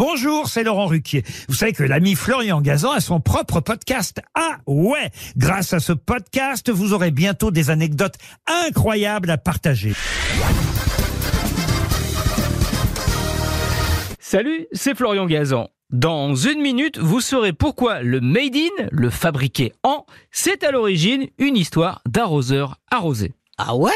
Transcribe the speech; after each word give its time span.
Bonjour, 0.00 0.48
c'est 0.48 0.64
Laurent 0.64 0.86
Ruquier. 0.86 1.24
Vous 1.46 1.54
savez 1.54 1.74
que 1.74 1.82
l'ami 1.82 2.14
Florian 2.14 2.62
Gazan 2.62 2.92
a 2.92 3.00
son 3.00 3.20
propre 3.20 3.60
podcast. 3.60 4.22
Ah 4.34 4.56
ouais 4.66 5.10
Grâce 5.36 5.74
à 5.74 5.78
ce 5.78 5.92
podcast, 5.92 6.70
vous 6.70 6.94
aurez 6.94 7.10
bientôt 7.10 7.50
des 7.50 7.68
anecdotes 7.68 8.14
incroyables 8.46 9.28
à 9.28 9.36
partager. 9.36 9.92
Salut, 14.18 14.68
c'est 14.72 14.94
Florian 14.94 15.26
Gazan. 15.26 15.68
Dans 15.90 16.34
une 16.34 16.62
minute, 16.62 16.96
vous 16.96 17.20
saurez 17.20 17.52
pourquoi 17.52 18.00
le 18.00 18.22
Made 18.22 18.56
in, 18.56 18.86
le 18.90 19.10
fabriqué 19.10 19.74
en, 19.82 20.06
c'est 20.30 20.64
à 20.64 20.70
l'origine 20.70 21.26
une 21.36 21.58
histoire 21.58 22.00
d'arroseur 22.08 22.78
arrosé. 22.90 23.34
Ah 23.58 23.76
ouais? 23.76 23.92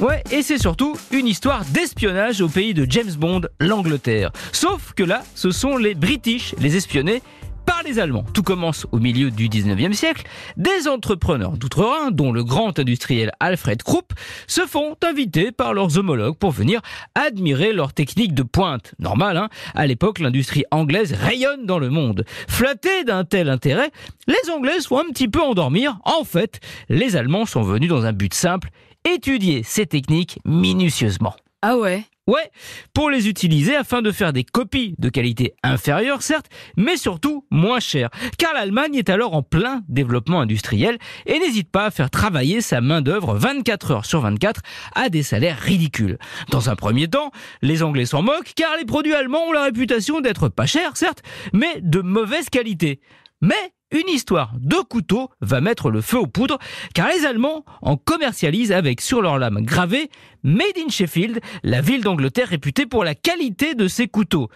Ouais, 0.00 0.22
et 0.30 0.40
c'est 0.40 0.56
surtout 0.56 0.96
une 1.10 1.26
histoire 1.26 1.62
d'espionnage 1.66 2.40
au 2.40 2.48
pays 2.48 2.72
de 2.72 2.86
James 2.88 3.12
Bond, 3.18 3.42
l'Angleterre. 3.60 4.30
Sauf 4.50 4.94
que 4.94 5.02
là, 5.02 5.22
ce 5.34 5.50
sont 5.50 5.76
les 5.76 5.94
British, 5.94 6.54
les 6.58 6.74
espionnés, 6.74 7.22
par 7.70 7.84
les 7.84 8.00
Allemands. 8.00 8.24
Tout 8.34 8.42
commence 8.42 8.84
au 8.90 8.98
milieu 8.98 9.30
du 9.30 9.48
19e 9.48 9.92
siècle. 9.92 10.26
Des 10.56 10.88
entrepreneurs 10.88 11.52
d'outre-Rhin, 11.52 12.10
dont 12.10 12.32
le 12.32 12.42
grand 12.42 12.76
industriel 12.80 13.30
Alfred 13.38 13.80
Krupp, 13.84 14.12
se 14.48 14.62
font 14.62 14.96
inviter 15.04 15.52
par 15.52 15.72
leurs 15.72 15.96
homologues 15.96 16.36
pour 16.36 16.50
venir 16.50 16.80
admirer 17.14 17.72
leur 17.72 17.92
technique 17.92 18.34
de 18.34 18.42
pointe. 18.42 18.94
Normal, 18.98 19.36
hein 19.36 19.50
À 19.76 19.86
l'époque, 19.86 20.18
l'industrie 20.18 20.64
anglaise 20.72 21.12
rayonne 21.12 21.64
dans 21.64 21.78
le 21.78 21.90
monde. 21.90 22.24
Flattés 22.48 23.04
d'un 23.04 23.22
tel 23.22 23.48
intérêt, 23.48 23.92
les 24.26 24.50
Anglais 24.50 24.80
sont 24.80 24.98
un 24.98 25.08
petit 25.12 25.28
peu 25.28 25.40
endormir. 25.40 26.00
En 26.04 26.24
fait, 26.24 26.58
les 26.88 27.14
Allemands 27.14 27.46
sont 27.46 27.62
venus 27.62 27.88
dans 27.88 28.04
un 28.04 28.12
but 28.12 28.34
simple, 28.34 28.70
étudier 29.04 29.62
ces 29.62 29.86
techniques 29.86 30.40
minutieusement. 30.44 31.36
Ah 31.62 31.76
ouais? 31.76 32.02
Ouais, 32.30 32.52
pour 32.94 33.10
les 33.10 33.26
utiliser 33.26 33.74
afin 33.74 34.02
de 34.02 34.12
faire 34.12 34.32
des 34.32 34.44
copies 34.44 34.94
de 35.00 35.08
qualité 35.08 35.54
inférieure, 35.64 36.22
certes, 36.22 36.46
mais 36.76 36.96
surtout 36.96 37.44
moins 37.50 37.80
chères. 37.80 38.08
Car 38.38 38.54
l'Allemagne 38.54 38.94
est 38.94 39.10
alors 39.10 39.34
en 39.34 39.42
plein 39.42 39.82
développement 39.88 40.40
industriel 40.40 40.96
et 41.26 41.40
n'hésite 41.40 41.72
pas 41.72 41.86
à 41.86 41.90
faire 41.90 42.08
travailler 42.08 42.60
sa 42.60 42.80
main-d'œuvre 42.80 43.34
24 43.34 43.90
heures 43.90 44.04
sur 44.06 44.20
24 44.20 44.60
à 44.94 45.08
des 45.08 45.24
salaires 45.24 45.58
ridicules. 45.58 46.18
Dans 46.52 46.70
un 46.70 46.76
premier 46.76 47.08
temps, 47.08 47.32
les 47.62 47.82
Anglais 47.82 48.06
s'en 48.06 48.22
moquent 48.22 48.54
car 48.54 48.76
les 48.78 48.84
produits 48.84 49.14
allemands 49.14 49.48
ont 49.48 49.52
la 49.52 49.64
réputation 49.64 50.20
d'être 50.20 50.48
pas 50.48 50.66
chers, 50.66 50.96
certes, 50.96 51.24
mais 51.52 51.80
de 51.80 52.00
mauvaise 52.00 52.48
qualité. 52.48 53.00
Mais 53.40 53.72
une 53.90 54.08
histoire 54.08 54.52
de 54.58 54.76
couteau 54.76 55.30
va 55.40 55.60
mettre 55.60 55.90
le 55.90 56.00
feu 56.00 56.18
aux 56.18 56.26
poudres, 56.26 56.58
car 56.94 57.08
les 57.08 57.26
Allemands 57.26 57.64
en 57.82 57.96
commercialisent 57.96 58.72
avec 58.72 59.00
sur 59.00 59.22
leur 59.22 59.38
lame 59.38 59.62
gravée 59.62 60.10
Made 60.42 60.78
in 60.78 60.88
Sheffield, 60.88 61.40
la 61.62 61.80
ville 61.80 62.02
d'Angleterre 62.02 62.48
réputée 62.48 62.86
pour 62.86 63.04
la 63.04 63.14
qualité 63.14 63.74
de 63.74 63.88
ses 63.88 64.08
couteaux. 64.08 64.48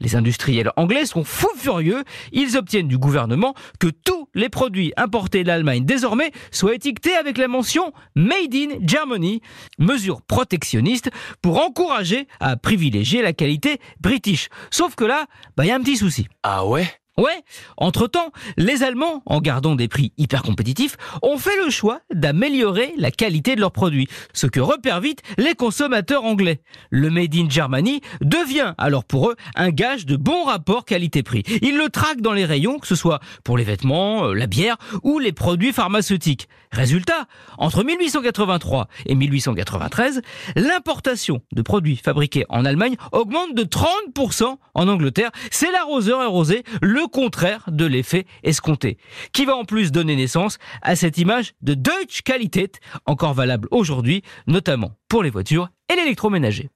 Les 0.00 0.16
industriels 0.16 0.72
anglais 0.76 1.06
sont 1.06 1.22
fous 1.22 1.56
furieux, 1.56 2.02
ils 2.32 2.56
obtiennent 2.56 2.88
du 2.88 2.98
gouvernement 2.98 3.54
que 3.78 3.86
tous 3.86 4.28
les 4.34 4.48
produits 4.48 4.92
importés 4.96 5.44
d'Allemagne 5.44 5.84
désormais 5.84 6.32
soient 6.50 6.74
étiquetés 6.74 7.14
avec 7.14 7.38
la 7.38 7.46
mention 7.46 7.92
Made 8.16 8.54
in 8.54 8.78
Germany, 8.84 9.42
mesure 9.78 10.20
protectionniste 10.22 11.10
pour 11.40 11.64
encourager 11.64 12.26
à 12.40 12.56
privilégier 12.56 13.22
la 13.22 13.32
qualité 13.32 13.78
british. 14.00 14.48
Sauf 14.70 14.96
que 14.96 15.04
là, 15.04 15.26
bah, 15.56 15.64
il 15.64 15.68
y 15.68 15.70
a 15.70 15.76
un 15.76 15.80
petit 15.80 15.96
souci. 15.96 16.26
Ah 16.42 16.66
ouais? 16.66 16.88
Ouais, 17.18 17.44
entre-temps, 17.76 18.32
les 18.56 18.82
Allemands, 18.82 19.22
en 19.26 19.42
gardant 19.42 19.74
des 19.74 19.86
prix 19.86 20.14
hyper 20.16 20.42
compétitifs, 20.42 20.96
ont 21.20 21.36
fait 21.36 21.62
le 21.62 21.68
choix 21.68 22.00
d'améliorer 22.14 22.94
la 22.96 23.10
qualité 23.10 23.54
de 23.54 23.60
leurs 23.60 23.70
produits, 23.72 24.08
ce 24.32 24.46
que 24.46 24.60
repèrent 24.60 25.02
vite 25.02 25.20
les 25.36 25.54
consommateurs 25.54 26.24
anglais. 26.24 26.62
Le 26.88 27.10
Made 27.10 27.34
in 27.34 27.50
Germany 27.50 28.00
devient 28.22 28.72
alors 28.78 29.04
pour 29.04 29.28
eux 29.28 29.36
un 29.56 29.68
gage 29.68 30.06
de 30.06 30.16
bon 30.16 30.44
rapport 30.44 30.86
qualité-prix. 30.86 31.42
Ils 31.60 31.76
le 31.76 31.90
traquent 31.90 32.22
dans 32.22 32.32
les 32.32 32.46
rayons, 32.46 32.78
que 32.78 32.86
ce 32.86 32.94
soit 32.94 33.20
pour 33.44 33.58
les 33.58 33.64
vêtements, 33.64 34.28
euh, 34.28 34.32
la 34.32 34.46
bière 34.46 34.78
ou 35.02 35.18
les 35.18 35.32
produits 35.32 35.74
pharmaceutiques. 35.74 36.48
Résultat, 36.70 37.26
entre 37.58 37.84
1883 37.84 38.88
et 39.04 39.14
1893, 39.14 40.22
l'importation 40.56 41.42
de 41.52 41.60
produits 41.60 41.96
fabriqués 41.96 42.46
en 42.48 42.64
Allemagne 42.64 42.96
augmente 43.12 43.54
de 43.54 43.64
30% 43.64 44.56
en 44.74 44.88
Angleterre. 44.88 45.30
C'est 45.50 45.70
l'arroseur 45.70 46.20
arrosé, 46.20 46.64
contraire 47.08 47.64
de 47.68 47.84
l'effet 47.86 48.26
escompté, 48.42 48.98
qui 49.32 49.44
va 49.44 49.56
en 49.56 49.64
plus 49.64 49.92
donner 49.92 50.16
naissance 50.16 50.58
à 50.82 50.96
cette 50.96 51.18
image 51.18 51.54
de 51.62 51.74
Deutsche 51.74 52.22
Qualität, 52.22 52.80
encore 53.06 53.34
valable 53.34 53.68
aujourd'hui, 53.70 54.22
notamment 54.46 54.92
pour 55.08 55.22
les 55.22 55.30
voitures 55.30 55.68
et 55.92 55.96
l'électroménager. 55.96 56.70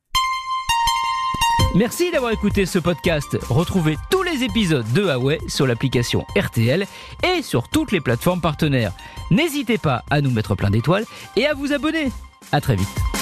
Merci 1.74 2.10
d'avoir 2.10 2.32
écouté 2.32 2.64
ce 2.64 2.78
podcast. 2.78 3.36
Retrouvez 3.50 3.96
tous 4.10 4.22
les 4.22 4.44
épisodes 4.44 4.90
de 4.94 5.02
Huawei 5.02 5.38
sur 5.48 5.66
l'application 5.66 6.24
RTL 6.36 6.86
et 7.22 7.42
sur 7.42 7.68
toutes 7.68 7.92
les 7.92 8.00
plateformes 8.00 8.40
partenaires. 8.40 8.92
N'hésitez 9.30 9.78
pas 9.78 10.02
à 10.10 10.20
nous 10.20 10.30
mettre 10.30 10.54
plein 10.54 10.70
d'étoiles 10.70 11.04
et 11.36 11.46
à 11.46 11.54
vous 11.54 11.72
abonner. 11.72 12.10
À 12.52 12.60
très 12.60 12.76
vite. 12.76 13.15